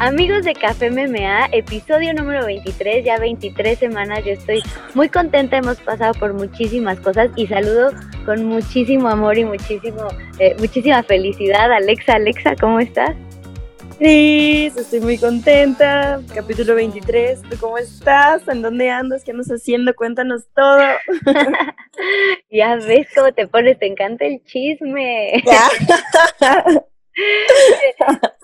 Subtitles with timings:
[0.00, 4.60] Amigos de Café MMA, episodio número 23, ya 23 semanas, yo estoy
[4.94, 7.92] muy contenta, hemos pasado por muchísimas cosas y saludo
[8.26, 10.08] con muchísimo amor y muchísimo,
[10.40, 11.72] eh, muchísima felicidad.
[11.72, 13.14] Alexa, Alexa, ¿cómo estás?
[13.96, 16.20] Cris, estoy muy contenta.
[16.34, 18.48] Capítulo 23, ¿tú cómo estás?
[18.48, 19.22] ¿En dónde andas?
[19.22, 19.94] ¿Qué andas haciendo?
[19.94, 20.82] Cuéntanos todo.
[22.50, 25.44] ya ves cómo te pones, te encanta el chisme.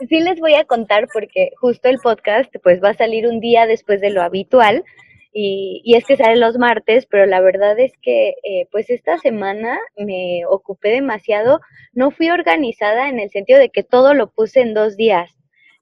[0.08, 3.66] sí les voy a contar porque justo el podcast pues va a salir un día
[3.66, 4.84] después de lo habitual
[5.32, 9.18] y, y es que sale los martes, pero la verdad es que eh, pues esta
[9.18, 11.60] semana me ocupé demasiado,
[11.92, 15.30] no fui organizada en el sentido de que todo lo puse en dos días.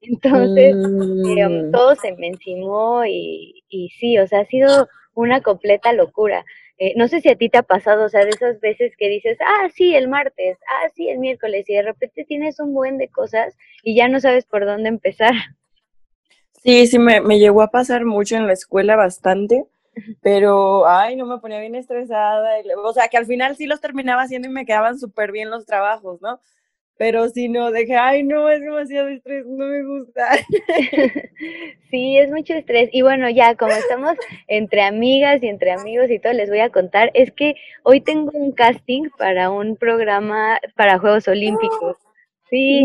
[0.00, 1.72] Entonces, eh, mm.
[1.72, 6.44] todo se me encimó y, y sí, o sea, ha sido una completa locura.
[6.80, 9.08] Eh, no sé si a ti te ha pasado, o sea, de esas veces que
[9.08, 12.98] dices, ah, sí, el martes, ah, sí, el miércoles, y de repente tienes un buen
[12.98, 15.34] de cosas y ya no sabes por dónde empezar.
[16.62, 19.64] Sí, sí, me, me llegó a pasar mucho en la escuela bastante,
[20.22, 22.48] pero, ay, no me ponía bien estresada,
[22.84, 25.66] o sea, que al final sí los terminaba haciendo y me quedaban súper bien los
[25.66, 26.40] trabajos, ¿no?
[26.98, 30.28] Pero si no, dije, ay, no, es demasiado estrés, no me gusta.
[31.90, 32.90] Sí, es mucho estrés.
[32.92, 34.14] Y bueno, ya como estamos
[34.46, 38.30] entre amigas y entre amigos y todo, les voy a contar, es que hoy tengo
[38.34, 41.96] un casting para un programa para Juegos Olímpicos.
[42.50, 42.84] Sí.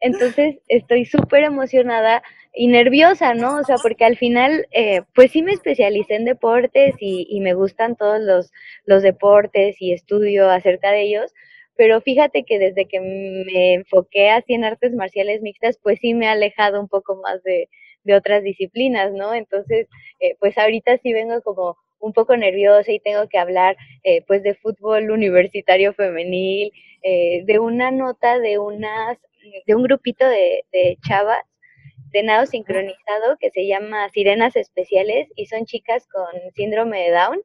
[0.00, 3.58] Entonces estoy súper emocionada y nerviosa, ¿no?
[3.58, 7.54] O sea, porque al final, eh, pues sí me especialicé en deportes y, y me
[7.54, 8.50] gustan todos los,
[8.84, 11.32] los deportes y estudio acerca de ellos,
[11.78, 16.26] pero fíjate que desde que me enfoqué así en artes marciales mixtas, pues sí me
[16.26, 17.68] ha alejado un poco más de,
[18.16, 19.34] otras disciplinas, ¿no?
[19.34, 19.86] Entonces,
[20.18, 24.42] eh, pues ahorita sí vengo como un poco nerviosa y tengo que hablar eh, pues
[24.42, 29.18] de fútbol universitario femenil, eh, de una nota de unas,
[29.66, 31.44] de un grupito de, de chavas
[32.12, 37.42] de nado sincronizado que se llama Sirenas Especiales y son chicas con síndrome de Down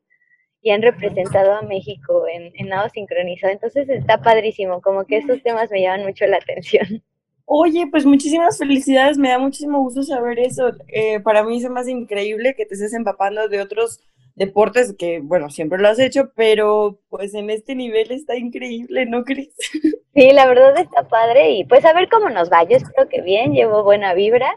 [0.63, 3.51] y han representado a México en, en nado sincronizado.
[3.51, 7.03] Entonces está padrísimo, como que estos temas me llaman mucho la atención.
[7.45, 10.71] Oye, pues muchísimas felicidades, me da muchísimo gusto saber eso.
[10.87, 13.99] Eh, para mí es más increíble que te estés empapando de otros
[14.35, 19.23] deportes que, bueno, siempre lo has hecho, pero pues en este nivel está increíble, ¿no
[19.23, 19.55] crees?
[20.15, 22.63] Sí, la verdad está padre y pues a ver cómo nos va.
[22.65, 24.47] Yo espero que bien, llevo buena vibra,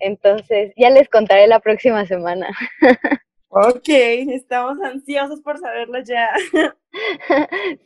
[0.00, 2.48] entonces ya les contaré la próxima semana.
[3.56, 6.30] Ok, estamos ansiosos por saberlo ya.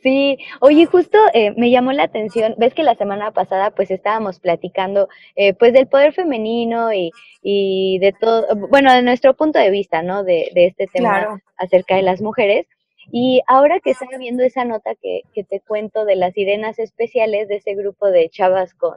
[0.03, 4.39] Sí, oye, justo eh, me llamó la atención, ves que la semana pasada pues estábamos
[4.39, 7.09] platicando eh, pues del poder femenino y,
[7.41, 10.23] y, de todo, bueno, de nuestro punto de vista, ¿no?
[10.23, 12.67] De, de este tema acerca de las mujeres.
[13.11, 17.47] Y ahora que estaba viendo esa nota que, que te cuento de las sirenas especiales
[17.47, 18.95] de ese grupo de chavas con,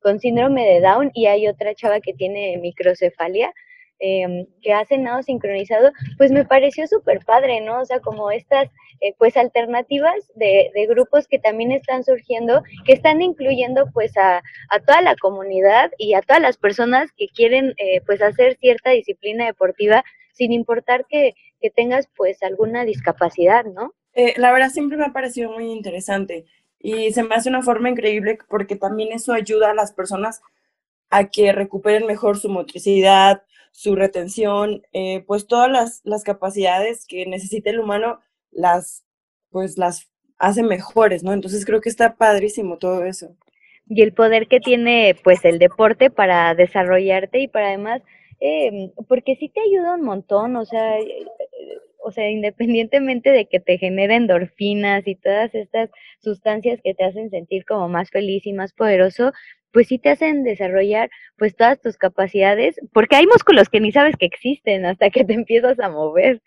[0.00, 3.52] con síndrome de Down y hay otra chava que tiene microcefalia,
[4.00, 7.80] Em, que hacen nado sincronizado, pues me pareció súper padre, ¿no?
[7.80, 8.68] O sea, como estas,
[9.00, 14.40] eh, pues, alternativas de, de, grupos que también están surgiendo, que están incluyendo, pues, a,
[14.86, 19.46] toda la comunidad y a todas las personas que quieren, eh, pues, hacer cierta disciplina
[19.46, 23.94] deportiva sin importar que, que tengas, pues, alguna discapacidad, ¿no?
[24.14, 26.44] Eh, la verdad siempre me ha parecido muy interesante
[26.78, 30.40] y se me hace una forma increíble porque también eso ayuda a las personas
[31.10, 33.42] a que recuperen mejor su motricidad,
[33.72, 38.20] su retención, eh, pues todas las, las, capacidades que necesita el humano
[38.50, 39.04] las,
[39.50, 41.32] pues las hace mejores, ¿no?
[41.32, 43.36] Entonces creo que está padrísimo todo eso.
[43.88, 48.02] Y el poder que tiene pues el deporte para desarrollarte y para además,
[48.40, 51.26] eh, porque sí te ayuda un montón, o sea, eh,
[51.98, 55.90] o sea, independientemente de que te genere endorfinas y todas estas
[56.20, 59.32] sustancias que te hacen sentir como más feliz y más poderoso,
[59.72, 64.16] pues sí te hacen desarrollar pues todas tus capacidades, porque hay músculos que ni sabes
[64.16, 66.42] que existen hasta que te empiezas a mover.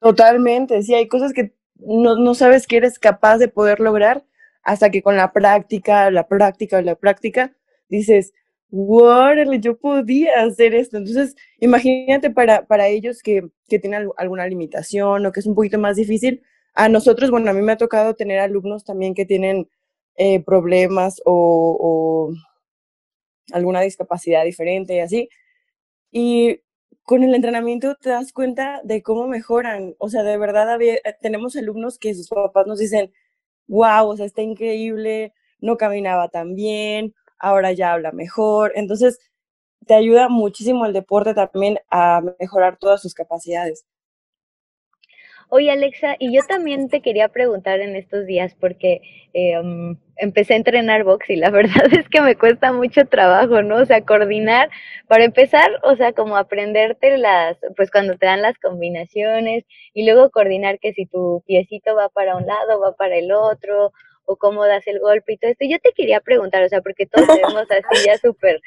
[0.00, 4.24] Totalmente, sí, hay cosas que no, no sabes que eres capaz de poder lograr
[4.62, 7.52] hasta que con la práctica, la práctica, la práctica,
[7.88, 8.32] dices,
[8.70, 10.96] wow, yo podía hacer esto.
[10.96, 15.78] Entonces, imagínate para, para ellos que, que tienen alguna limitación o que es un poquito
[15.78, 16.42] más difícil.
[16.74, 19.68] A nosotros, bueno, a mí me ha tocado tener alumnos también que tienen
[20.16, 22.32] eh, problemas o,
[23.52, 25.28] alguna discapacidad diferente y así.
[26.10, 26.60] Y
[27.04, 29.94] con el entrenamiento te das cuenta de cómo mejoran.
[29.98, 33.12] O sea, de verdad eh, tenemos alumnos que sus papás nos dicen,
[33.68, 38.72] wow, o sea, está increíble, no caminaba tan bien, ahora ya habla mejor.
[38.76, 39.18] Entonces,
[39.86, 43.84] te ayuda muchísimo el deporte también a mejorar todas sus capacidades.
[45.54, 49.02] Oye, Alexa, y yo también te quería preguntar en estos días, porque
[49.34, 53.60] eh, um, empecé a entrenar box y la verdad es que me cuesta mucho trabajo,
[53.60, 53.76] ¿no?
[53.76, 54.70] O sea, coordinar,
[55.08, 60.30] para empezar, o sea, como aprenderte las, pues cuando te dan las combinaciones y luego
[60.30, 63.92] coordinar que si tu piecito va para un lado, va para el otro,
[64.24, 65.66] o cómo das el golpe y todo esto.
[65.68, 68.62] Yo te quería preguntar, o sea, porque todos tenemos así ya súper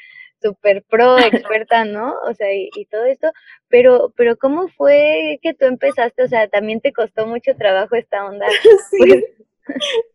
[0.46, 2.14] súper pro, experta, ¿no?
[2.28, 3.32] O sea, y, todo esto,
[3.68, 6.22] pero, pero ¿cómo fue que tú empezaste?
[6.22, 8.46] O sea, también te costó mucho trabajo esta onda.
[8.90, 8.98] Sí.
[8.98, 9.24] Pues,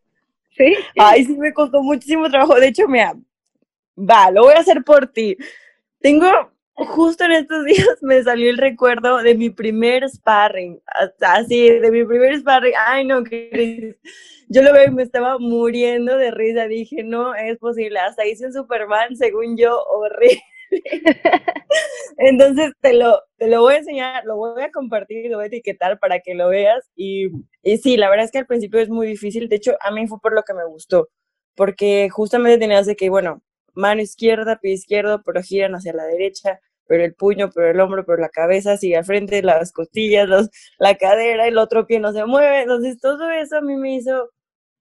[0.56, 0.74] ¿Sí?
[0.98, 2.54] Ay, sí, me costó muchísimo trabajo.
[2.60, 3.14] De hecho, mira,
[3.96, 5.36] va, lo voy a hacer por ti.
[5.98, 6.30] Tengo,
[6.74, 10.80] justo en estos días me salió el recuerdo de mi primer sparring,
[11.20, 12.74] así, de mi primer sparring.
[12.86, 13.96] Ay, no, Cris
[14.52, 16.66] yo lo veo y me estaba muriendo de risa.
[16.66, 17.98] Dije, no es posible.
[17.98, 20.42] Hasta hice un Superman, según yo, horrible.
[22.18, 25.46] Entonces te lo, te lo voy a enseñar, lo voy a compartir lo voy a
[25.48, 26.90] etiquetar para que lo veas.
[26.94, 27.28] Y,
[27.62, 29.48] y sí, la verdad es que al principio es muy difícil.
[29.48, 31.08] De hecho, a mí fue por lo que me gustó.
[31.54, 33.42] Porque justamente tenías de que, bueno,
[33.74, 38.04] mano izquierda, pie izquierdo, pero giran hacia la derecha, pero el puño, pero el hombro,
[38.04, 42.12] pero la cabeza sigue al frente, las costillas, los, la cadera, el otro pie no
[42.12, 42.62] se mueve.
[42.62, 44.30] Entonces, todo eso a mí me hizo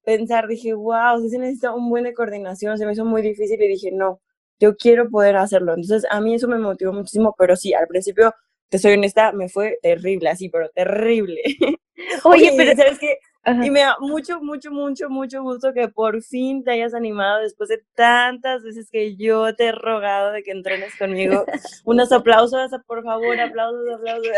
[0.03, 3.61] pensar, dije, wow, sí se necesita un buen de coordinación, se me hizo muy difícil
[3.61, 4.21] y dije, no,
[4.59, 5.73] yo quiero poder hacerlo.
[5.73, 8.33] Entonces, a mí eso me motivó muchísimo, pero sí, al principio,
[8.69, 11.41] te soy honesta, me fue terrible, así, pero terrible.
[12.23, 13.17] Oye, pero ¿sabes qué?
[13.43, 17.69] Y me da mucho, mucho, mucho, mucho gusto que por fin te hayas animado después
[17.69, 21.45] de tantas veces que yo te he rogado de que entrenes conmigo.
[21.83, 24.31] Unos aplausos, por favor, aplausos, aplausos.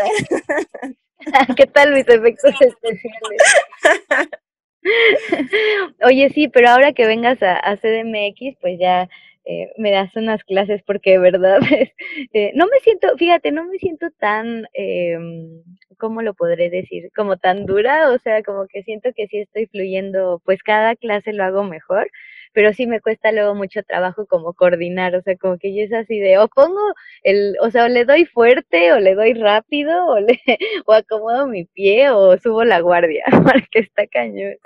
[1.56, 3.42] ¿Qué tal mis efectos especiales?
[6.02, 9.08] Oye, sí, pero ahora que vengas a, CDMX, pues ya
[9.44, 11.60] eh, me das unas clases porque de verdad
[12.32, 15.18] eh, no me siento, fíjate, no me siento tan, eh,
[15.96, 17.10] ¿cómo lo podré decir?
[17.16, 21.32] Como tan dura, o sea, como que siento que sí estoy fluyendo, pues cada clase
[21.32, 22.10] lo hago mejor,
[22.52, 25.92] pero sí me cuesta luego mucho trabajo como coordinar, o sea, como que yo es
[25.92, 26.80] así de, o pongo
[27.22, 30.40] el, o sea, o le doy fuerte, o le doy rápido, o le,
[30.86, 34.56] o acomodo mi pie, o subo la guardia, porque está cañón.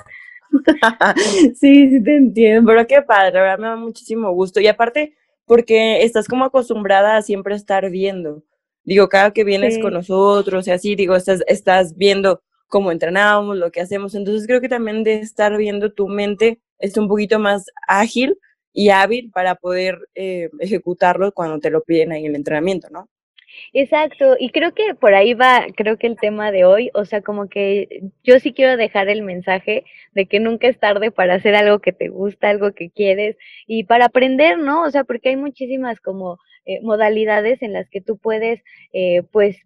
[1.55, 4.61] sí, sí te entiendo, pero qué padre, me da muchísimo gusto.
[4.61, 5.15] Y aparte,
[5.47, 8.45] porque estás como acostumbrada a siempre estar viendo.
[8.89, 13.71] Digo, cada que vienes con nosotros y así, digo, estás, estás viendo cómo entrenamos, lo
[13.71, 14.15] que hacemos.
[14.15, 18.39] Entonces creo que también de estar viendo tu mente es un poquito más ágil
[18.73, 23.11] y hábil para poder eh, ejecutarlo cuando te lo piden ahí en el entrenamiento, ¿no?
[23.75, 27.21] Exacto, y creo que por ahí va, creo que el tema de hoy, o sea,
[27.21, 31.55] como que yo sí quiero dejar el mensaje de que nunca es tarde para hacer
[31.55, 33.37] algo que te gusta, algo que quieres
[33.67, 34.85] y para aprender, ¿no?
[34.85, 36.39] O sea, porque hay muchísimas como
[36.69, 38.63] eh, modalidades en las que tú puedes,
[38.93, 39.57] eh, pues,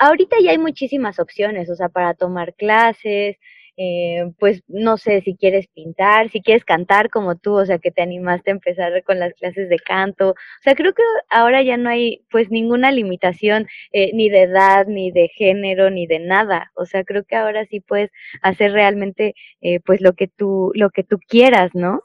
[0.00, 3.36] ahorita ya hay muchísimas opciones, o sea, para tomar clases,
[3.78, 7.90] eh, pues no sé si quieres pintar, si quieres cantar como tú, o sea, que
[7.90, 10.30] te animaste a empezar con las clases de canto.
[10.30, 14.86] O sea, creo que ahora ya no hay pues ninguna limitación eh, ni de edad,
[14.86, 16.72] ni de género, ni de nada.
[16.74, 18.10] O sea, creo que ahora sí puedes
[18.42, 22.02] hacer realmente eh, pues lo que tú, lo que tú quieras, ¿no?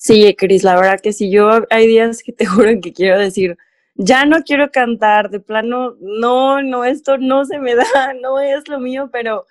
[0.00, 3.58] Sí, Cris, la verdad que sí, yo hay días que te juro que quiero decir,
[3.96, 8.68] ya no quiero cantar, de plano, no, no, esto no se me da, no es
[8.68, 9.44] lo mío, pero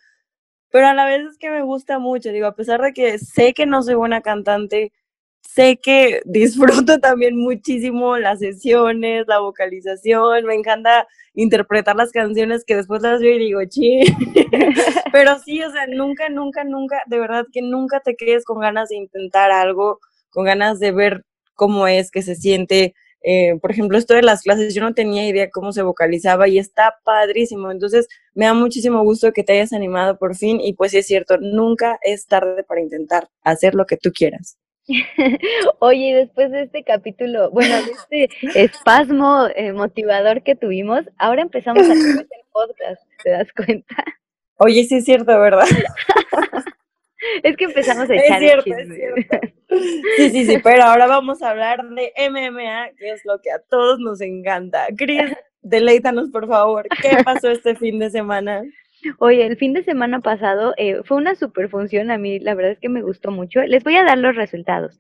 [0.72, 3.54] pero a la vez es que me gusta mucho, digo, a pesar de que sé
[3.54, 4.94] que no soy buena cantante,
[5.42, 12.76] sé que disfruto también muchísimo las sesiones, la vocalización, me encanta interpretar las canciones que
[12.78, 14.02] después las veo y digo, chi,
[15.12, 18.90] pero sí, o sea, nunca, nunca, nunca, de verdad que nunca te quedes con ganas
[18.90, 22.94] de intentar algo, con ganas de ver cómo es que se siente
[23.30, 26.60] eh, por ejemplo, esto de las clases, yo no tenía idea cómo se vocalizaba y
[26.60, 27.72] está padrísimo.
[27.72, 31.38] Entonces, me da muchísimo gusto que te hayas animado por fin y pues es cierto,
[31.38, 34.58] nunca es tarde para intentar hacer lo que tú quieras.
[35.80, 38.30] Oye, después de este capítulo, bueno, de este
[38.64, 43.96] espasmo eh, motivador que tuvimos, ahora empezamos a hacer el podcast, ¿te das cuenta?
[44.58, 45.68] Oye, sí es cierto, ¿verdad?
[47.44, 49.48] Es que empezamos a echar es cierto, es cierto.
[50.18, 53.60] Sí, sí, sí, pero ahora vamos a hablar de MMA, que es lo que a
[53.60, 54.88] todos nos encanta.
[54.98, 55.32] Cris,
[55.62, 56.88] deleítanos, por favor.
[57.02, 58.64] ¿Qué pasó este fin de semana?
[59.20, 62.12] Oye, el fin de semana pasado eh, fue una super función.
[62.12, 63.62] A mí, la verdad es que me gustó mucho.
[63.64, 64.98] Les voy a dar los resultados.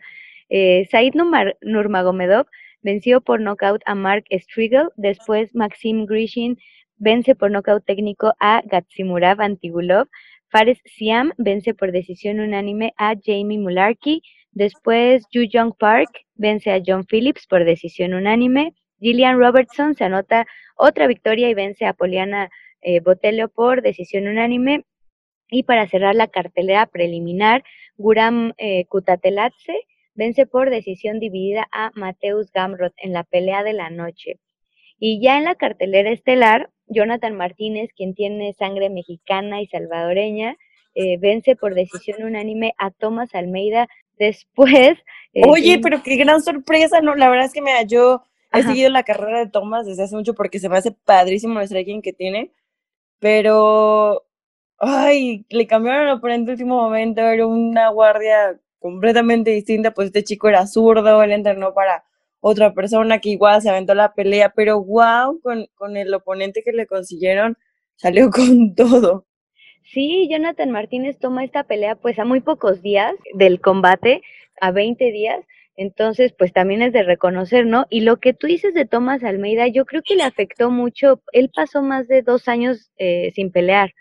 [0.49, 1.13] Eh, Said
[1.61, 2.47] Nurmagomedov
[2.81, 4.89] venció por nocaut a Mark Striegel.
[4.95, 6.57] Después, Maxim Grishin
[6.97, 10.07] vence por nocaut técnico a Gatsimurav Antigulov.
[10.49, 14.21] Fares Siam vence por decisión unánime a Jamie Mularkey.
[14.51, 18.73] Después, Yu Jong Park vence a John Phillips por decisión unánime.
[18.99, 22.49] Gillian Robertson se anota otra victoria y vence a Poliana
[22.81, 24.85] eh, Botello por decisión unánime.
[25.49, 27.63] Y para cerrar la cartelera preliminar,
[27.97, 28.85] Guram eh,
[30.15, 34.39] vence por decisión dividida a Mateus Gamrot en la pelea de la noche.
[34.99, 40.57] Y ya en la cartelera estelar, Jonathan Martínez, quien tiene sangre mexicana y salvadoreña,
[40.95, 43.87] eh, vence por decisión unánime a Tomás Almeida.
[44.17, 44.97] Después.
[45.33, 47.15] Eh, Oye, pero qué gran sorpresa, ¿no?
[47.15, 50.33] La verdad es que me yo he seguido la carrera de Tomás desde hace mucho
[50.33, 52.51] porque se me hace padrísimo el striking que tiene,
[53.19, 54.23] pero.
[54.79, 60.23] Ay, le cambiaron el oponente en último momento, era una guardia completamente distinta, pues este
[60.23, 62.05] chico era zurdo, él entrenó para
[62.39, 66.71] otra persona que igual se aventó la pelea, pero wow, con, con el oponente que
[66.73, 67.57] le consiguieron,
[67.95, 69.26] salió con todo.
[69.91, 74.21] Sí, Jonathan Martínez toma esta pelea pues a muy pocos días del combate,
[74.59, 75.39] a 20 días,
[75.77, 77.85] entonces pues también es de reconocer, ¿no?
[77.89, 81.49] Y lo que tú dices de Tomás Almeida, yo creo que le afectó mucho, él
[81.55, 83.93] pasó más de dos años eh, sin pelear,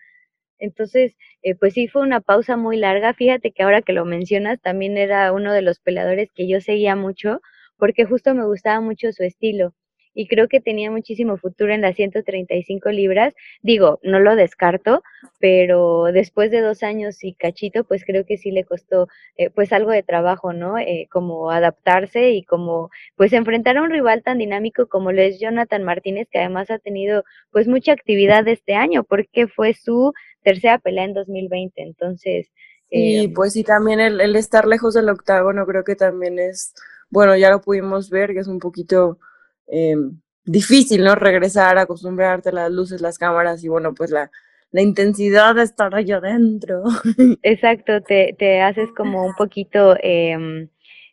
[0.59, 4.61] entonces eh, pues sí fue una pausa muy larga, fíjate que ahora que lo mencionas,
[4.61, 7.41] también era uno de los peleadores que yo seguía mucho,
[7.79, 9.75] porque justo me gustaba mucho su estilo
[10.17, 13.35] y creo que tenía muchísimo futuro en las 135 libras.
[13.63, 15.03] Digo, no lo descarto,
[15.39, 19.75] pero después de dos años y cachito, pues creo que sí le costó eh, pues
[19.75, 20.79] algo de trabajo, ¿no?
[20.79, 25.39] Eh, como adaptarse y como pues enfrentar a un rival tan dinámico como lo es
[25.39, 30.79] Jonathan Martínez, que además ha tenido pues mucha actividad este año, porque fue su tercera
[30.79, 31.83] pelea en 2020.
[31.83, 32.51] Entonces...
[32.91, 36.73] eh, pues sí, también el estar lejos del octágono creo que también es
[37.11, 39.19] bueno, ya lo pudimos ver, que es un poquito
[39.67, 41.15] em, difícil, ¿no?
[41.15, 44.31] Regresar, acostumbrarte a las luces, las cámaras y bueno, pues la,
[44.71, 46.85] la intensidad de estar allá adentro.
[47.43, 50.69] Exacto, te, te haces como un poquito eh,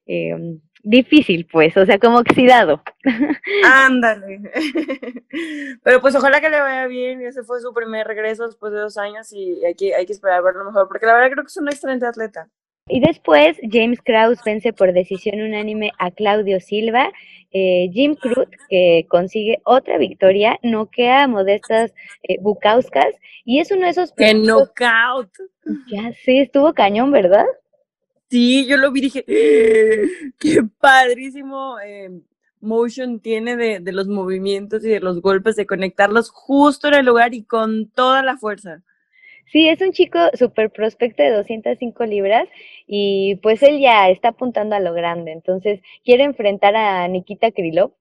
[0.05, 2.83] eh, difícil, pues, o sea, como oxidado.
[3.63, 4.41] Ándale.
[5.83, 7.21] Pero pues ojalá que le vaya bien.
[7.21, 10.39] Ese fue su primer regreso después de dos años y hay que, hay que esperar
[10.39, 12.49] a verlo mejor, porque la verdad creo que es un excelente atleta.
[12.87, 17.11] Y después James Krause vence por decisión unánime a Claudio Silva.
[17.51, 23.83] Eh, Jim Cruz, que consigue otra victoria, noquea a modestas eh, Bukauskas y es uno
[23.83, 24.11] de esos...
[24.17, 25.29] ¡Qué knockout!
[25.87, 27.45] Ya sé, estuvo cañón, ¿verdad?
[28.29, 29.25] Sí, yo lo vi y dije,
[30.39, 32.09] qué padrísimo eh,
[32.59, 37.05] motion tiene de, de los movimientos y de los golpes, de conectarlos justo en el
[37.05, 38.81] lugar y con toda la fuerza.
[39.51, 42.47] Sí, es un chico súper prospecto de 205 libras
[42.87, 47.93] y pues él ya está apuntando a lo grande, entonces quiere enfrentar a Nikita Krylov,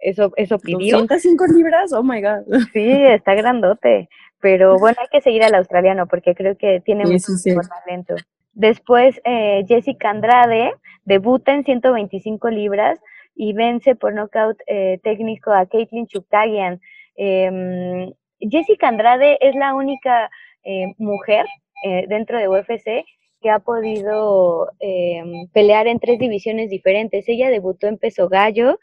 [0.00, 0.98] eso, eso pidió.
[0.98, 2.44] 205 libras, oh my god.
[2.72, 4.08] Sí, está grandote,
[4.40, 7.32] pero bueno, hay que seguir al australiano porque creo que tiene mucho
[7.84, 8.14] talento.
[8.52, 10.72] Después, eh, Jessica Andrade
[11.04, 12.98] debuta en 125 libras
[13.34, 16.80] y vence por nocaut eh, técnico a Caitlin Chukagian.
[17.16, 20.30] Em, Jessica Andrade es la única
[20.64, 21.46] eh, mujer
[21.84, 23.04] eh, dentro de UFC
[23.40, 27.26] que ha podido eh, pelear en tres divisiones diferentes.
[27.28, 28.78] Ella debutó en peso gallo,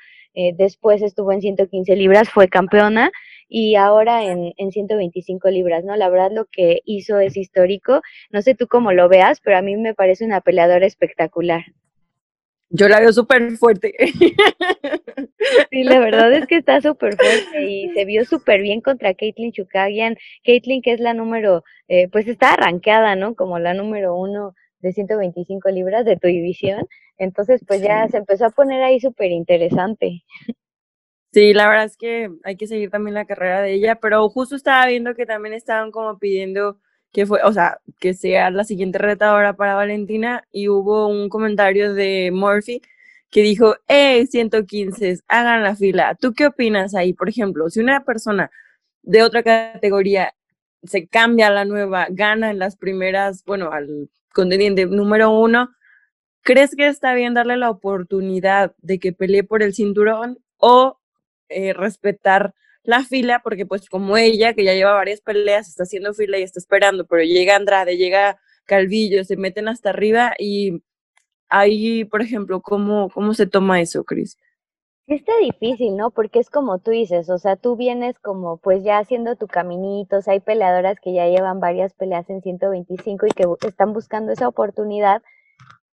[0.56, 3.12] después estuvo en 115 libras, fue campeona
[3.50, 5.96] y ahora en, en 125 libras, ¿no?
[5.96, 8.02] La verdad lo que hizo es histórico.
[8.30, 11.64] No sé tú cómo lo veas, pero a mí me parece una peleadora espectacular.
[12.70, 13.94] Yo la veo súper fuerte.
[15.72, 19.52] Sí, la verdad es que está súper fuerte y se vio súper bien contra Caitlin
[19.52, 20.16] Chukagian.
[20.44, 23.36] Caitlin, que es la número, eh, pues está arranqueada, ¿no?
[23.36, 26.88] Como la número uno de 125 libras de tu división.
[27.18, 30.24] Entonces, pues ya se empezó a poner ahí súper interesante.
[31.34, 34.56] Sí, la verdad es que hay que seguir también la carrera de ella, pero justo
[34.56, 36.80] estaba viendo que también estaban como pidiendo
[37.18, 41.96] que fue, o sea, que sea la siguiente retadora para Valentina y hubo un comentario
[41.96, 42.80] de Murphy
[43.32, 46.14] que dijo, eh, 115, hagan la fila.
[46.14, 47.14] ¿Tú qué opinas ahí?
[47.14, 48.52] Por ejemplo, si una persona
[49.02, 50.36] de otra categoría
[50.84, 55.72] se cambia a la nueva, gana en las primeras, bueno, al contendiente número uno,
[56.44, 61.00] ¿crees que está bien darle la oportunidad de que pelee por el cinturón o
[61.50, 62.54] eh, respetar
[62.88, 63.42] la fila?
[63.44, 67.06] Porque pues como ella, que ya lleva varias peleas, está haciendo fila y está esperando,
[67.06, 70.82] pero llega Andrade, llega Calvillo, se meten hasta arriba y
[71.50, 74.38] ahí, por ejemplo, ¿cómo, cómo se toma eso, Cris?
[75.08, 76.12] Está difícil, ¿no?
[76.12, 80.20] Porque es como tú dices, o sea, tú vienes como pues ya haciendo tu caminito,
[80.26, 85.22] hay peleadoras que ya llevan varias peleas en 125 y que están buscando esa oportunidad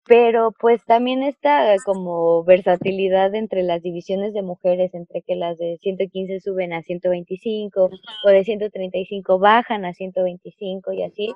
[0.09, 5.77] pero pues también está como versatilidad entre las divisiones de mujeres, entre que las de
[5.83, 7.91] 115 suben a 125
[8.25, 11.35] o de 135 bajan a 125 y así.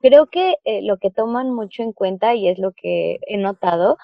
[0.00, 3.96] creo que eh, lo que toman mucho en cuenta y es lo que he notado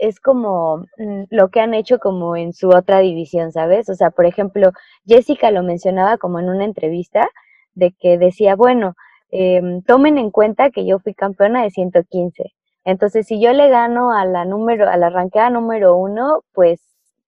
[0.00, 3.88] es como mm, lo que han hecho como en su otra división, ¿sabes?
[3.88, 4.72] O sea, por ejemplo,
[5.06, 7.28] Jessica lo mencionaba como en una entrevista
[7.74, 8.94] de que decía, bueno,
[9.30, 12.52] em, tomen en cuenta que yo fui campeona de 115.
[12.84, 16.80] Entonces, si yo le gano a la número, a la ranqueada número uno, pues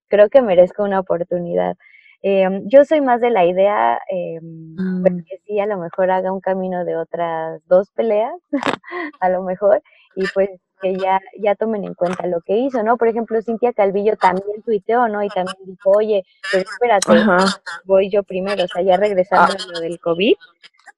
[0.09, 1.77] creo que merezco una oportunidad.
[2.23, 4.41] Em, yo soy más de la idea, eh,
[5.29, 8.33] que sí, a lo mejor haga un camino de otras dos peleas,
[9.21, 9.83] a lo mejor,
[10.17, 10.49] y pues
[10.81, 12.97] que ya, ya tomen en cuenta lo que hizo, ¿no?
[12.97, 15.23] Por ejemplo, Cintia Calvillo también tuiteó, ¿no?
[15.23, 17.13] Y también dijo, oye, pero espérate,
[17.85, 20.35] voy yo primero, o sea, ya regresando a lo del COVID.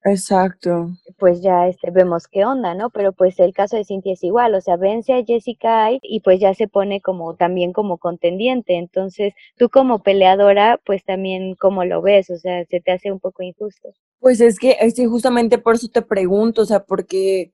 [0.09, 0.91] Exacto.
[1.17, 2.89] Pues ya este, vemos qué onda, ¿no?
[2.89, 6.39] Pero pues el caso de Cintia es igual, o sea, vence a Jessica y pues
[6.39, 8.77] ya se pone como también como contendiente.
[8.77, 13.19] Entonces, tú como peleadora, pues también cómo lo ves, o sea, se te hace un
[13.19, 13.89] poco injusto.
[14.19, 17.51] Pues es que, es justamente por eso te pregunto, o sea, porque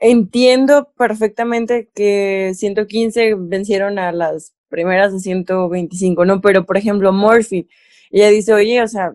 [0.00, 6.40] entiendo perfectamente que 115 vencieron a las primeras de 125, ¿no?
[6.40, 7.68] Pero, por ejemplo, Murphy,
[8.10, 9.14] ella dice, oye, o sea,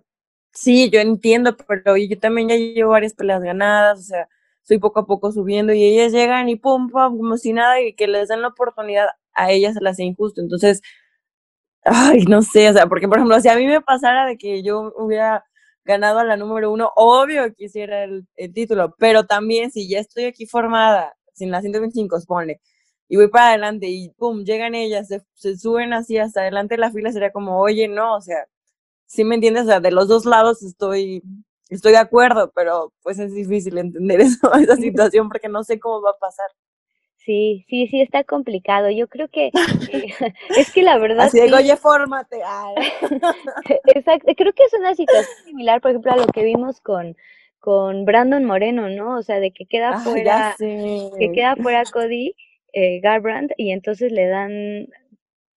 [0.55, 4.29] sí, yo entiendo, pero yo también ya llevo varias peleas ganadas, o sea,
[4.61, 7.93] estoy poco a poco subiendo y ellas llegan y pum, pum, como si nada, y
[7.95, 10.41] que les den la oportunidad a ellas se las hace injusto.
[10.41, 10.81] Entonces,
[11.83, 14.63] ay, no sé, o sea, porque por ejemplo, si a mí me pasara de que
[14.63, 15.45] yo hubiera
[15.85, 20.25] ganado a la número uno, obvio quisiera el, el título, pero también si ya estoy
[20.25, 22.59] aquí formada, sin la 125, pone,
[23.07, 26.79] y voy para adelante y pum, llegan ellas, se, se suben así hasta adelante de
[26.81, 28.45] la fila, sería como, oye, no, o sea,
[29.05, 29.63] ¿sí me entiendes?
[29.63, 31.23] O sea, de los dos lados estoy,
[31.69, 36.01] estoy de acuerdo, pero pues es difícil entender eso, esa situación porque no sé cómo
[36.01, 36.47] va a pasar.
[37.17, 38.91] Sí, sí, sí, está complicado.
[38.91, 39.49] Yo creo que
[40.57, 41.25] es que la verdad.
[41.25, 42.39] Así de, oye, fórmate.
[43.95, 47.17] Exacto, creo que es una situación similar, por ejemplo, a lo que vimos con,
[47.57, 49.17] con Brandon Moreno, ¿no?
[49.17, 52.35] O sea, de que queda fuera, que queda fuera Cody
[52.73, 54.87] eh, Garbrand y entonces le dan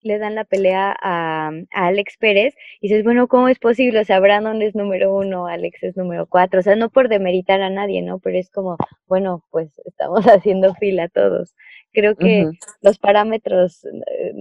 [0.03, 4.01] le dan la pelea a, Alex Pérez y dices, bueno, ¿cómo es posible?
[4.01, 7.61] O sea, Brandon es número uno, Alex es número cuatro, o sea, no por demeritar
[7.63, 8.19] a nadie, ¿no?
[8.19, 8.77] Pero es como,
[9.07, 11.55] bueno, pues estamos haciendo fila todos.
[11.93, 12.51] Creo que
[12.83, 14.33] los parámetros eh,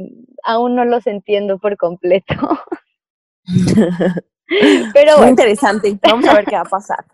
[0.43, 2.35] aún no los entiendo por completo.
[4.93, 5.17] Pero bueno.
[5.19, 7.05] Muy interesante, vamos a ver qué va a pasar.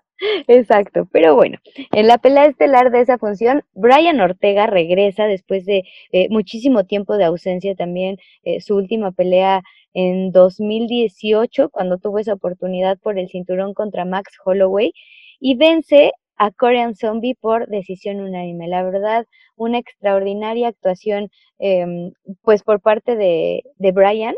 [0.47, 1.57] Exacto, pero bueno,
[1.91, 7.17] en la pelea estelar de esa función, Brian Ortega regresa después de eh, muchísimo tiempo
[7.17, 9.61] de ausencia también, eh, su última pelea
[9.93, 14.93] en 2018, cuando tuvo esa oportunidad por el cinturón contra Max Holloway,
[15.39, 18.67] y vence a Korean Zombie por decisión unánime.
[18.67, 24.35] La verdad, una extraordinaria actuación, em, pues por parte de, de Brian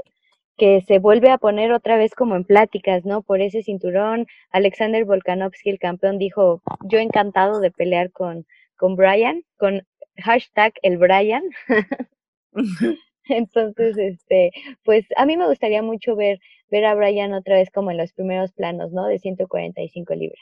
[0.57, 3.21] que se vuelve a poner otra vez como en pláticas, ¿no?
[3.21, 4.27] Por ese cinturón.
[4.51, 8.45] Alexander Volkanovski, el campeón, dijo, yo encantado de pelear con,
[8.77, 9.85] con Brian, con
[10.17, 11.43] hashtag el Brian.
[13.27, 14.51] Entonces, este,
[14.83, 16.39] pues a mí me gustaría mucho ver,
[16.69, 19.07] ver a Brian otra vez como en los primeros planos, ¿no?
[19.07, 20.39] De 145 libras.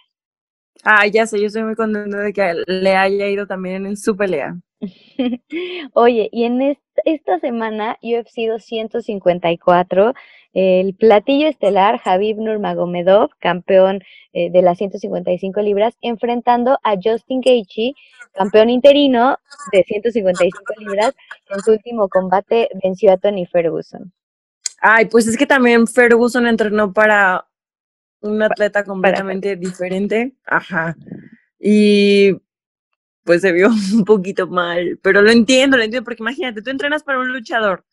[0.84, 4.17] Ah, ya sé, yo estoy muy contento de que le haya ido también en su
[4.17, 4.58] pelea.
[5.93, 10.13] Oye, y en esta, semana UFC 254,
[10.54, 14.02] el platillo estelar Javib Nurmagomedov, campeón
[14.34, 17.93] eh, de las 155 libras, enfrentando a Justin Gaethje,
[18.34, 19.38] campeón interino
[19.72, 21.13] de 155 libras,
[21.50, 24.12] en su último combate venció a Tony Ferguson.
[24.80, 27.48] Ay, pues es que también Ferguson entrenó para
[28.22, 30.34] un atleta completamente diferente.
[30.46, 30.96] Ajá.
[31.60, 32.32] Y
[33.23, 37.03] pues se vio un poquito mal, pero lo entiendo, lo entiendo, porque imagínate, tú entrenas
[37.03, 37.83] para un luchador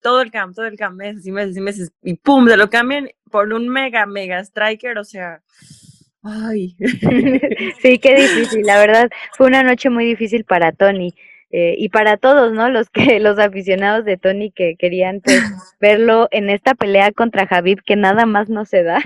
[0.00, 2.70] todo el campo, todo el campo, meses y meses y meses, y pum, se lo
[2.70, 5.42] cambian por un mega, mega striker, o sea,
[6.22, 6.76] ay.
[7.82, 11.14] Sí, qué difícil, la verdad, fue una noche muy difícil para Tony.
[11.50, 12.68] Eh, y para todos, ¿no?
[12.68, 15.40] Los que los aficionados de Tony que querían pues,
[15.80, 19.00] verlo en esta pelea contra Javib que nada más no se da.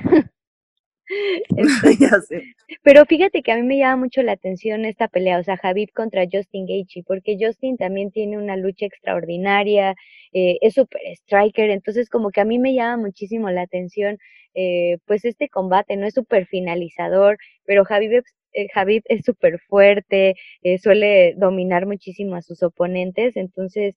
[2.83, 5.93] Pero fíjate que a mí me llama mucho la atención esta pelea, o sea, Javib
[5.93, 9.95] contra Justin Gaethje, porque Justin también tiene una lucha extraordinaria,
[10.33, 14.19] eh, es super striker, entonces como que a mí me llama muchísimo la atención,
[14.55, 18.23] eh, pues este combate, no es súper finalizador, pero Javib,
[18.55, 18.69] eh,
[19.07, 20.35] es súper fuerte,
[20.83, 23.95] suele dominar muchísimo a sus oponentes, entonces,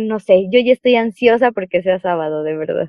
[0.00, 2.88] no sé, yo ya estoy ansiosa porque sea sábado, de verdad.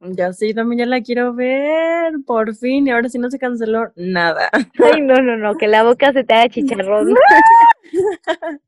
[0.00, 3.92] Ya sí, también ya la quiero ver, por fin, y ahora sí no se canceló
[3.96, 4.50] nada.
[4.52, 7.14] Ay, no, no, no, que la boca se te haga chicharrón.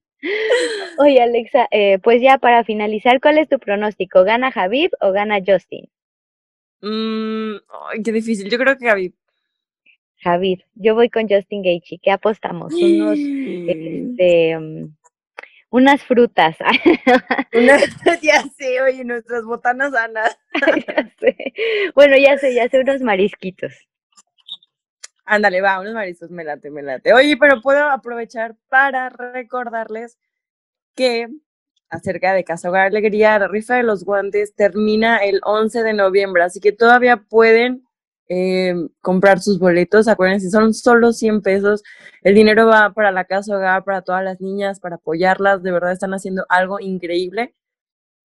[0.98, 4.24] Oye, Alexa, eh, pues ya para finalizar, ¿cuál es tu pronóstico?
[4.24, 5.88] ¿Gana Javib o gana Justin?
[6.80, 7.56] Mm,
[7.90, 9.12] ay, qué difícil, yo creo que Javib.
[10.20, 12.74] Javib, yo voy con Justin Gaethje, ¿qué apostamos?
[12.74, 13.18] Unos,
[13.68, 14.96] este, mm,
[15.70, 16.56] unas frutas.
[18.22, 20.38] ya sé, oye, nuestras botanas sanas.
[21.94, 23.72] Bueno, ya sé, ya sé, unos marisquitos.
[25.24, 27.12] Ándale, va, unos mariscos, me late, me late.
[27.12, 30.16] Oye, pero puedo aprovechar para recordarles
[30.94, 31.28] que
[31.90, 36.42] acerca de Casa Hogar Alegría, la rifa de los guantes termina el 11 de noviembre,
[36.42, 37.87] así que todavía pueden
[38.28, 40.08] eh, comprar sus boletos.
[40.08, 41.82] Acuérdense, son solo 100 pesos.
[42.22, 45.62] El dinero va para la Casa Hogar, para todas las niñas, para apoyarlas.
[45.62, 47.54] De verdad están haciendo algo increíble.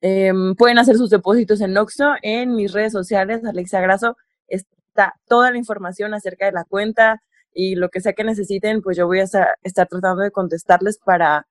[0.02, 4.18] Em, pueden hacer sus depósitos en Oxxo, en mis redes sociales, Alexa Graso.
[4.48, 7.22] Está toda la información acerca de la cuenta
[7.54, 10.98] y lo que sea que necesiten, pues yo voy a estar, estar tratando de contestarles
[11.00, 11.48] para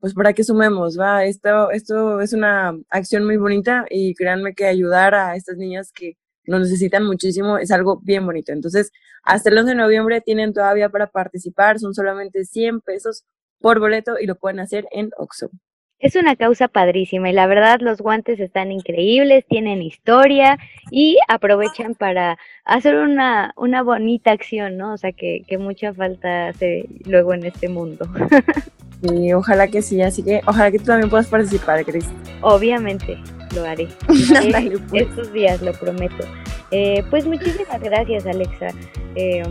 [0.00, 4.66] pues para que sumemos, va, esto, esto es una acción muy bonita y créanme que
[4.66, 8.52] ayudar a estas niñas que lo necesitan muchísimo es algo bien bonito.
[8.52, 13.24] Entonces, hasta el 11 de noviembre tienen todavía para participar, son solamente 100 pesos
[13.60, 15.50] por boleto y lo pueden hacer en Oxxo.
[15.98, 20.58] Es una causa padrísima y la verdad los guantes están increíbles, tienen historia
[20.90, 24.92] y aprovechan para hacer una, una bonita acción, ¿no?
[24.92, 28.06] O sea, que, que mucha falta hace luego en este mundo.
[29.02, 32.06] Sí, ojalá que sí, así que ojalá que tú también puedas participar, Cris.
[32.40, 33.18] Obviamente,
[33.54, 33.88] lo haré.
[34.88, 35.02] Pues.
[35.02, 36.24] Estos días, lo prometo.
[36.70, 38.68] Eh, pues muchísimas gracias, Alexa.
[39.14, 39.42] Eh,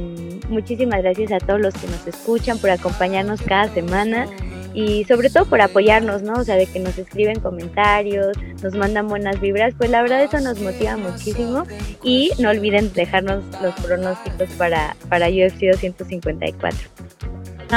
[0.50, 4.28] muchísimas gracias a todos los que nos escuchan por acompañarnos cada semana
[4.74, 6.34] y sobre todo por apoyarnos, ¿no?
[6.34, 10.40] O sea, de que nos escriben comentarios, nos mandan buenas vibras, pues la verdad eso
[10.42, 11.64] nos motiva muchísimo
[12.04, 16.78] y no olviden dejarnos los pronósticos para, para UFC 254.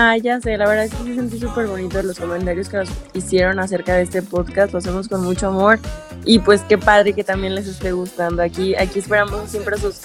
[0.01, 2.89] Ah, ya sé, la verdad es que me sentí súper bonito los comentarios que nos
[3.15, 5.81] hicieron acerca de este podcast, lo hacemos con mucho amor
[6.25, 8.41] y pues qué padre que también les esté gustando.
[8.41, 10.03] Aquí, aquí esperamos siempre sus,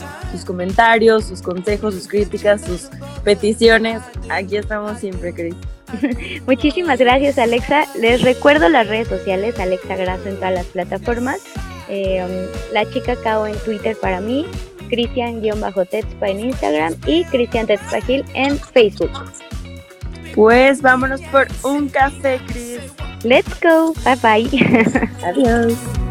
[0.48, 2.90] comentarios, sus consejos, sus críticas, sus
[3.24, 4.02] peticiones.
[4.32, 5.54] Aquí estamos siempre, Cris.
[6.48, 7.86] Muchísimas gracias, Alexa.
[8.00, 11.40] Les recuerdo las redes sociales, Alexa Graso en todas las plataformas.
[11.88, 14.48] Eh, la chica Cao en Twitter para mí,
[14.90, 19.12] Cristian-Tetspa en Instagram y Cristian Tetspagil en Facebook.
[20.36, 22.80] Pues vámonos por un café, Chris.
[23.24, 23.94] Let's go.
[24.04, 25.10] Bye bye.
[25.24, 26.03] Adiós.